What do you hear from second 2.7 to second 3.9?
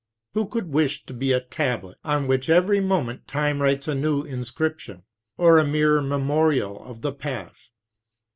moment Time writes